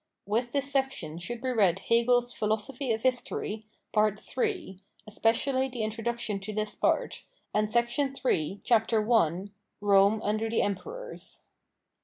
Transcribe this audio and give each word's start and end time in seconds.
With 0.25 0.51
this 0.51 0.71
section 0.71 1.19
should 1.19 1.41
be 1.41 1.49
read 1.51 1.77
Hegel's 1.87 2.33
Philosophy 2.33 2.91
of 2.91 3.03
History^ 3.03 3.65
Part 3.93 4.19
III, 4.35 4.79
especially 5.05 5.69
the 5.69 5.83
introduction 5.83 6.39
to 6.39 6.51
this 6.53 6.73
part, 6.73 7.21
and 7.53 7.69
Sect. 7.69 7.99
Ill, 7.99 8.11
c. 8.15 8.59
1.," 8.95 9.51
Rome 9.79 10.19
under 10.23 10.49
the 10.49 10.63
Emperors." 10.63 11.43